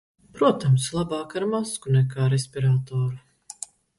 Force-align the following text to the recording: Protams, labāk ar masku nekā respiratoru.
Protams, 0.37 0.85
labāk 0.99 1.35
ar 1.41 1.45
masku 1.51 1.95
nekā 1.97 2.31
respiratoru. 2.35 3.65